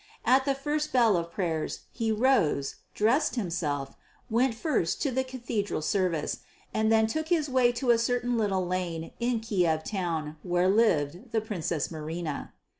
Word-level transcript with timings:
At 0.25 0.45
the 0.45 0.55
first 0.55 0.91
bell 0.91 1.13
for 1.13 1.23
prayers 1.29 1.81
he 1.91 2.11
rose, 2.11 2.77
dressed 2.95 3.35
himself, 3.35 3.93
went 4.31 4.55
first 4.55 4.99
to 5.03 5.11
the 5.11 5.23
cathedral 5.23 5.83
service, 5.83 6.39
and 6.73 6.91
then 6.91 7.05
took 7.05 7.27
his 7.27 7.47
way 7.49 7.71
to 7.73 7.91
a 7.91 7.99
certain 7.99 8.35
little 8.35 8.65
lane 8.65 9.11
in 9.19 9.41
Kiev 9.41 9.83
town 9.83 10.37
where 10.41 10.67
lived 10.69 11.31
the 11.33 11.39
Princess 11.41 11.91
Marina. 11.91 12.51